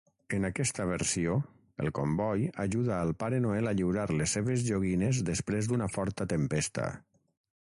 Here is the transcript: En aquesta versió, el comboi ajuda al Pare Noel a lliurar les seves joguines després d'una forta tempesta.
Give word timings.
En 0.35 0.47
aquesta 0.47 0.85
versió, 0.91 1.35
el 1.85 1.91
comboi 1.99 2.47
ajuda 2.65 2.97
al 3.01 3.13
Pare 3.25 3.43
Noel 3.45 3.73
a 3.73 3.77
lliurar 3.81 4.09
les 4.23 4.35
seves 4.39 4.67
joguines 4.73 5.23
després 5.33 5.71
d'una 5.71 5.95
forta 5.99 6.33
tempesta. 6.37 6.93